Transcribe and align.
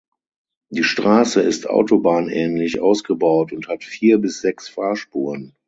Die 0.71 0.83
Straße 0.83 1.41
ist 1.43 1.69
autobahnähnlich 1.69 2.79
ausgebaut 2.81 3.51
und 3.53 3.67
hat 3.67 3.83
vier 3.83 4.17
bis 4.17 4.41
sechs 4.41 4.67
Fahrspuren. 4.67 5.53